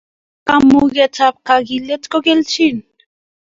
Kamuket 0.47 1.15
ab 1.27 1.35
kagilet 1.47 2.03
kokelchin 2.11 2.77